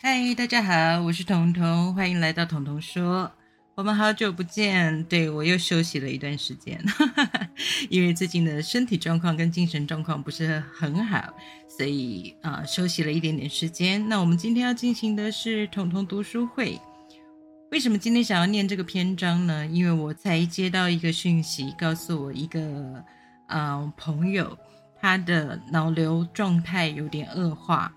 [0.00, 3.28] 嗨，大家好，我是彤彤，欢迎来到彤彤说。
[3.74, 6.80] 我们好久不见，对我又休息了一段时间，
[7.90, 11.34] 因为最近的身体状况跟精神状况不是很好，
[11.68, 14.08] 所以啊休息了一点点时间。
[14.08, 16.80] 那我们今天要进行的是彤彤读书会。
[17.72, 19.66] 为什么今天想要念这个篇章呢？
[19.66, 23.04] 因为我才接到一个讯息，告诉我一个
[23.48, 24.56] 嗯朋友，
[25.00, 27.92] 他的脑瘤状态有点恶化，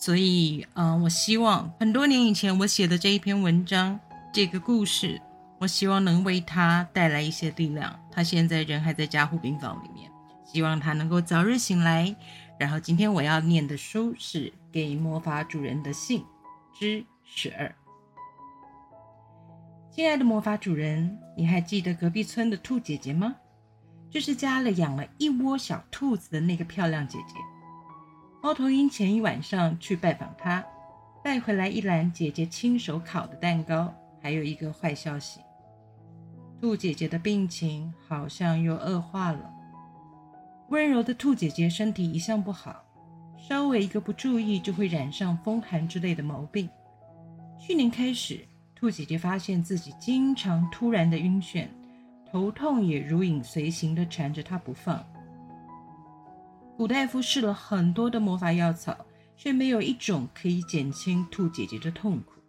[0.00, 4.00] 所以嗯，我希望很多年以前我写的这一篇文章。
[4.32, 5.20] 这个故事，
[5.58, 8.00] 我希望能为他带来一些力量。
[8.10, 10.10] 他现在人还在加护病房里面，
[10.44, 12.14] 希望他能够早日醒来。
[12.58, 16.20] 然后今天我要念的书是《给魔法主人的信》
[16.78, 17.74] 之十二。
[19.90, 23.34] 亲爱的魔法主人，你还记得隔壁村的兔姐姐吗？
[24.08, 27.34] 就是家里养了一窝小兔子的那个漂亮姐姐。
[28.42, 30.64] 猫头鹰前一晚上去拜访她，
[31.22, 33.92] 带回来一篮姐姐亲手烤的蛋糕。
[34.22, 35.40] 还有一个坏消息，
[36.60, 39.50] 兔姐姐的病情好像又恶化了。
[40.68, 42.82] 温柔的兔姐姐身体一向不好，
[43.36, 46.68] 稍微一个不注意就会染上风寒之类的毛病。
[47.58, 48.40] 去年开始，
[48.74, 51.66] 兔姐姐发现自己经常突然的晕眩，
[52.30, 55.04] 头痛也如影随形的缠着她不放。
[56.80, 58.96] 古大夫试了很多的魔法药草，
[59.36, 62.40] 却没有一种可以减轻兔姐姐的痛苦。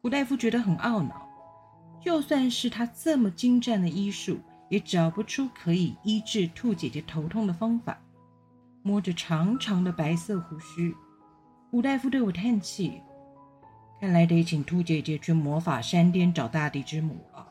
[0.00, 1.28] 古大夫觉得很懊恼，
[2.00, 7.98] 就算是他这么精湛的医术，也找不出可以医治兔姐姐头痛的方法。
[8.82, 10.94] 摸着长长的白色胡须，
[11.72, 13.02] 古大夫对我叹气
[14.00, 17.49] ：“看来得请兔姐姐去魔法山巅找大地之母了。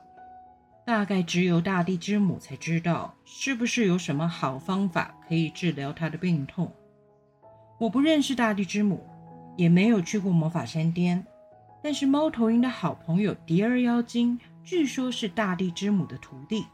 [0.89, 6.73] 大概只有大地之母才知道，是不是有什么好方法可以治疗她的病痛。
[7.77, 9.05] 我不认识大地之母，
[9.55, 11.23] 也没有去过魔法山巅。”
[11.83, 16.66] 但是猫头鹰的好朋友蝶儿妖精，据说是大地之母的徒弟，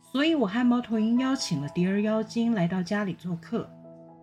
[0.00, 3.70] 所以我和猫头鹰邀请了蝶儿妖精来到家里做客，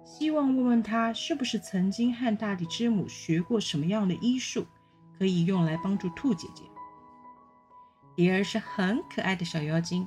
[0.03, 4.66] 希望问问他是不是曾经和大地之母学过什么样的医术，
[5.19, 6.63] 可以用来帮助兔姐姐。
[8.19, 10.06] 蝶儿是很可爱的小妖精，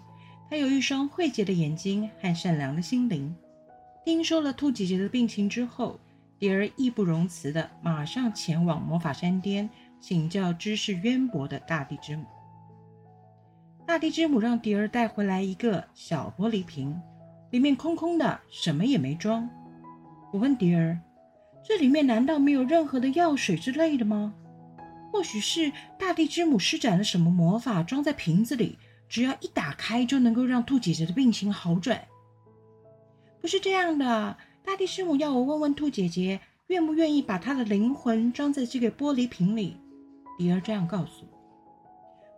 [0.51, 3.35] 她有一双慧洁的眼睛和善良的心灵。
[4.05, 5.99] 听说了兔姐姐的病情之后，
[6.39, 9.67] 蝶儿义不容辞的马上前往魔法山巅。
[9.99, 12.27] 请教知识渊博的大地之母。
[13.87, 16.95] 大地之母让蝶儿带回来一个小玻璃瓶，
[17.51, 19.49] 里面空空的，什么也没装。
[20.35, 21.01] 我问蝶儿
[21.65, 24.35] ：“这里面难道没有任何的药水之类的吗？
[25.13, 28.79] 或许是大地之母施展了什么魔法，装在瓶子里，
[29.11, 32.03] 只要一打开就能够让兔姐姐的病情好转？”
[33.43, 39.77] 不是这样的，大地之母要我问问兔姐姐，愿不愿意把她的灵魂装在这个玻璃瓶里。
[40.39, 41.39] 迪儿这样告诉我：“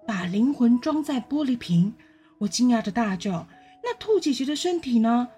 [0.05, 1.95] 把灵魂装在玻璃瓶。”
[2.39, 3.47] 我惊讶的大叫
[3.85, 5.29] ：“那兔姐姐的身体呢？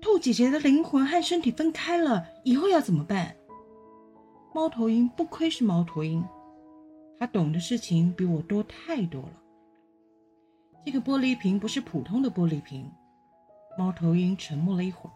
[0.00, 3.34] 兔姐姐的灵魂和身体分开了，以后要怎么办？”
[4.54, 6.24] 猫头鹰不愧是猫头鹰，
[7.18, 9.32] 他懂的事情比我多太多了。
[10.84, 12.90] 这个玻璃瓶不是普通的玻璃瓶。
[13.78, 15.12] 猫头鹰沉默了一会儿：“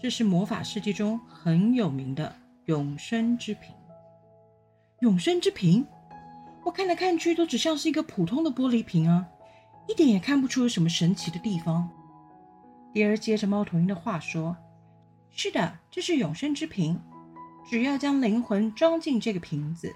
[0.00, 2.34] 这是魔法世界中很有名的
[2.66, 3.74] 永生之瓶。
[5.00, 5.86] 永生之瓶。”
[6.62, 9.26] 我看来看去都只像是一个普通的玻璃瓶啊，
[9.88, 11.88] 一点也看不出有什么神奇的地方。
[12.92, 14.54] 蝶儿接着猫头鹰的话说
[15.30, 17.00] ：“是的，这是永生之瓶，
[17.66, 19.90] 只要将灵魂装进这个瓶子，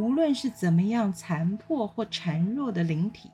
[0.00, 3.30] 无论是怎么样残破或孱弱的灵体，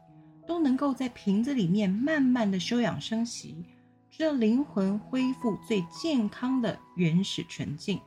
[0.49, 3.65] 都能够在瓶子里面慢慢的休养生息，
[4.11, 8.01] 直到灵魂恢复最健康的原始纯净。”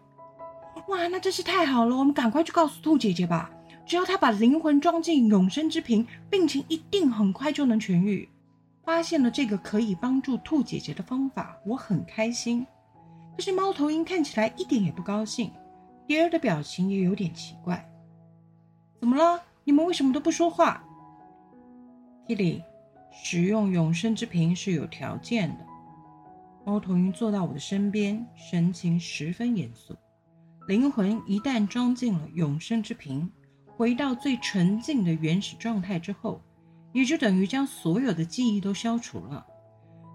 [0.90, 1.96] 哇，那真是太好了！
[1.96, 3.50] 我们赶快去告诉兔姐姐吧。
[3.86, 8.28] 只要她把灵魂装进永生之瓶，病情一定很快就能痊愈。
[8.84, 12.68] 发现了这个可以帮助兔姐姐的方法，我很开心。
[13.38, 15.50] 可是猫头鹰看起来一点也不高兴，
[16.06, 17.90] 蝶儿的表情也有点奇怪。
[19.00, 19.42] 怎么了？
[19.64, 20.84] 你们为什么都不说话
[22.28, 22.62] ？Kitty，
[23.24, 25.66] 使用永生之瓶是有条件的。
[26.66, 29.96] 猫头鹰坐到我的身边，神情十分严肃。
[30.68, 33.32] 灵魂一旦装进了永生之瓶，
[33.66, 36.42] 回到最纯净的原始状态之后，
[36.92, 39.46] 也就等于将所有的记忆都消除了。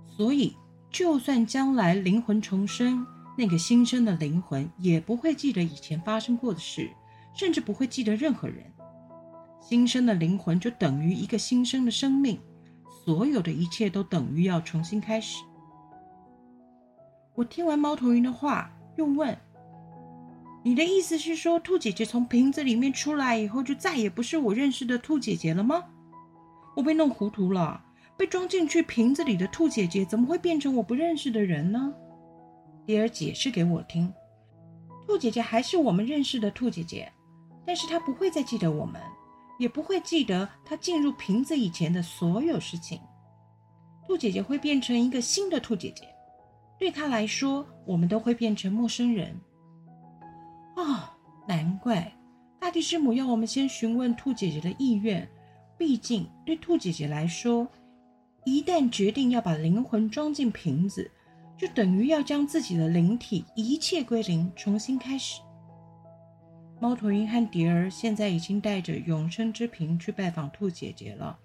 [0.06, 0.54] 所以，
[0.90, 3.04] 就算将来灵魂重生，
[3.36, 6.88] 那个新生的灵魂也不会记得以前发生过的事，
[7.34, 8.64] 甚至不会记得任何人。
[9.60, 12.38] 新生的灵魂就等于一个新生的生命，
[13.04, 15.42] 所有的一切都等于要重新开始。
[17.34, 19.36] 我听完猫头鹰的话，又问
[20.62, 25.82] ：“你的意思是说，兔姐姐从瓶子里面出来以后，就再也不是我认识的兔姐姐了吗？
[26.76, 27.84] 我被弄糊涂了。
[28.16, 31.92] 被装进去瓶子里的兔姐姐，怎么会变成我不认识的人呢？
[32.86, 34.12] 迪尔解释给我听，
[35.04, 37.10] 兔姐姐还是我们认识的兔姐姐，
[37.66, 39.00] 但是他不会再记得我们，
[39.58, 43.00] 也不会记得他进入瓶子以前的所有事情。
[44.06, 46.06] 兔姐姐会变成一个新的兔姐姐，
[46.78, 49.34] 对她来说，我们都会变成陌生人。
[50.76, 51.00] 哦，
[51.48, 52.12] 难怪
[52.60, 55.26] 大地师母要我们先询问兔姐姐的意愿，
[55.78, 57.66] 毕竟对兔姐姐来说，
[58.44, 61.10] 一旦决定要把灵魂装进瓶子，
[61.56, 65.40] 就等于要将自己的灵体一切归零，重新开始。
[66.84, 71.38] 猫头鹰和蝶儿现在已经带着永生之瓶去拜访兔姐姐了。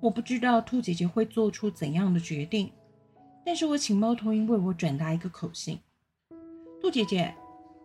[0.00, 2.68] 我不知道兔姐姐会做出怎样的决定，
[3.46, 5.78] 但是我请猫头鹰为我转达一个口信：
[6.80, 7.32] 兔姐姐。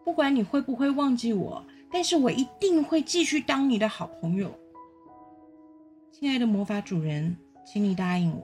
[0.03, 4.51] 不管你会不会忘记我，但是我一定会继续当你的好朋友。
[6.11, 8.43] 亲爱的魔法主人，请你答应我，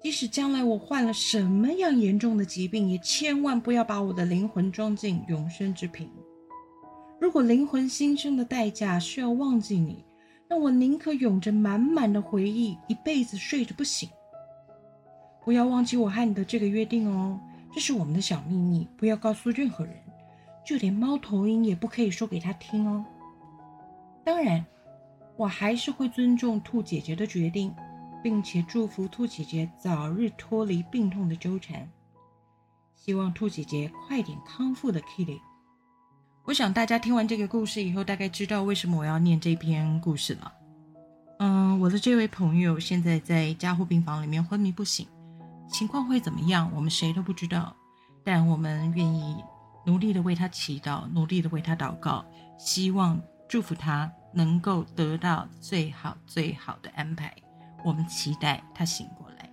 [0.00, 6.10] 即使将来我患了什么样严重的疾病，也千万不要把我的灵魂装进永生之瓶。
[7.20, 10.04] 如果灵魂新生的代价是要忘记你，
[10.48, 14.08] 那我宁可拥着满满的回忆，一辈子睡着不醒。
[15.44, 17.40] 不要忘记我和你的这个约定哦，
[17.72, 19.94] 这是我们的小秘密，不要告诉任何人。
[20.64, 23.04] 就连猫头鹰也不可以说给他听哦。
[24.24, 24.64] 当然，
[25.36, 27.74] 我还是会尊重兔姐姐的决定，
[28.22, 31.90] 并且祝福兔姐姐早日脱离病痛的纠缠。
[32.94, 35.40] 希望兔姐姐快点康复的 Kitty。
[36.48, 40.50] 我想大家听完这个故事以后，大概知道为什么我要念这篇故事了。
[41.40, 45.06] 嗯，我的这位朋友现在在加护病房里面昏迷不醒，
[45.70, 47.76] 情况会怎么样，我们谁都不知道。
[48.24, 49.36] 但我们愿意。
[49.84, 52.24] 努力的为他祈祷，努力的为他祷告，
[52.58, 57.34] 希望祝福他能够得到最好最好的安排。
[57.84, 59.50] 我们期待他醒过来。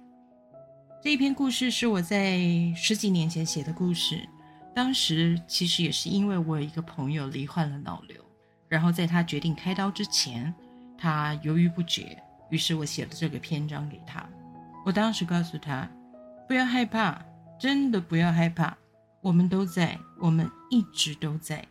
[1.04, 2.40] 这一篇故事是我在
[2.74, 4.28] 十几年前写的故事，
[4.76, 8.22] 当时其实也是因为我有一个朋友罹患了脑瘤，
[8.68, 10.54] 然后在他决定开刀之前，
[10.98, 14.28] 他犹豫不决，于是我写了这个篇章给他。
[14.86, 15.90] 我当时告诉他，
[16.46, 17.24] 不要害怕，
[17.58, 18.76] 真的不要害怕。
[19.22, 21.66] 我们都在，我们一直都在。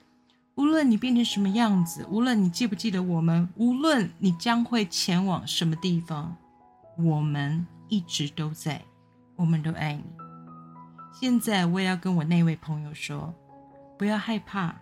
[0.55, 6.35] 无论你变成什么样子，无论你记不记得我们，无论你将会前往什么地方，
[6.97, 8.81] 我们一直都在。
[9.37, 10.24] 我们都爱你。
[11.21, 13.33] 现在我也要跟我那位朋友说，
[13.97, 14.75] 不要害怕。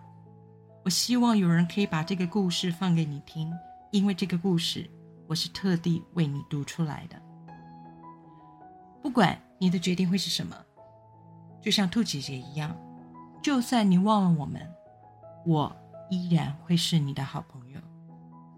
[0.83, 3.53] 我希望有人可以把这个故事放给你听，
[3.91, 4.89] 因为这个故事
[5.27, 7.21] 我是特地为你读出来的。
[9.01, 10.55] 不管你的决定会是什么。
[11.61, 12.75] 就像兔姐姐一样，
[13.41, 14.67] 就算你忘了我们，
[15.45, 15.73] 我
[16.09, 17.79] 依然会是你的好朋友。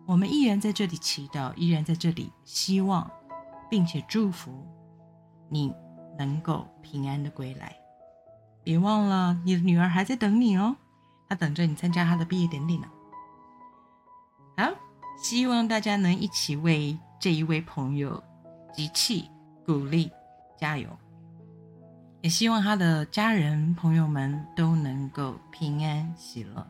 [0.07, 3.11] 我们依然在这里祈祷，依然在这里希望，
[3.69, 4.65] 并且祝福
[5.49, 5.71] 你
[6.17, 7.75] 能够平安的归来。
[8.63, 10.75] 别忘了，你的女儿还在等你哦，
[11.29, 12.87] 她等着你参加她的毕业典礼呢。
[14.57, 14.71] 好，
[15.21, 18.23] 希望大家能一起为这一位朋友
[18.73, 19.29] 集气、
[19.65, 20.11] 鼓励、
[20.57, 20.89] 加油。
[22.21, 26.67] 也希望他的家人朋友们都能够平安喜乐。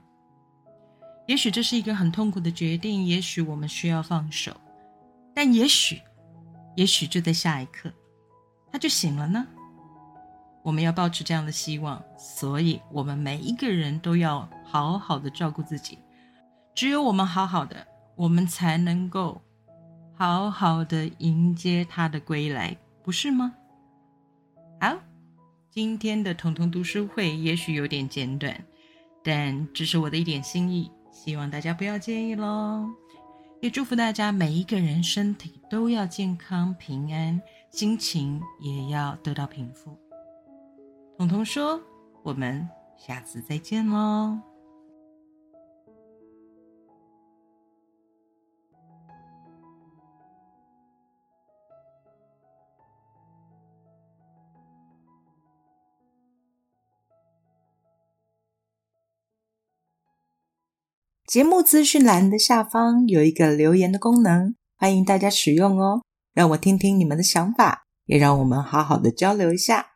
[1.27, 4.53] 也许这是一个很痛苦的决定，也许我们需要放手，
[5.33, 6.01] 但也许，
[6.75, 7.89] 也许就在下一刻，
[8.75, 9.47] 他就醒了呢。
[10.61, 15.97] 我们要保持这样的希望，所以我们每一个人都要好好的照顾自己。
[16.73, 19.41] 只有我们好好的，我们才能够
[20.13, 23.53] 好好的迎接他的归来，不是吗？
[24.81, 24.97] 好。
[25.71, 28.61] 今天的童童读书会也许有点简短，
[29.23, 32.85] 但这是我的一点心意，希望大家不要介意喽。
[33.61, 37.41] 也祝福大家每一个人身体都要健康平安，
[37.75, 39.97] 心情也要得到平复。
[41.17, 41.77] 彤彤说
[42.23, 42.65] ：“我们
[42.97, 44.39] 下次再见喽。”
[61.27, 66.04] 节目资讯栏的下方有一个留言的功能，欢迎大家使用哦。
[66.35, 69.94] 让我听听你们的想法，也让我们好好的交流一下。